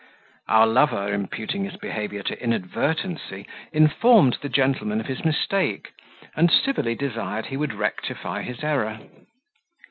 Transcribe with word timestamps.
Our 0.47 0.65
lover, 0.65 1.13
imputing 1.13 1.65
his 1.65 1.75
behaviour 1.75 2.23
to 2.23 2.43
inadvertency, 2.43 3.45
informed 3.71 4.39
the 4.41 4.49
gentleman 4.49 4.99
of 4.99 5.05
his 5.05 5.23
mistake, 5.23 5.91
and 6.35 6.49
civilly 6.49 6.95
desired 6.95 7.45
he 7.45 7.57
would 7.57 7.75
rectify 7.75 8.41
his 8.41 8.63
error. 8.63 8.99